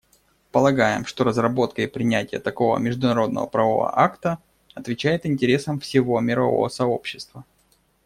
Полагаем, 0.51 1.05
что 1.05 1.23
разработка 1.23 1.83
и 1.83 1.85
принятие 1.85 2.41
такого 2.41 2.79
международно-правового 2.79 3.99
акта 3.99 4.39
отвечает 4.73 5.27
интересам 5.27 5.79
всего 5.79 6.19
мирового 6.19 6.69
сообщества. 6.69 7.45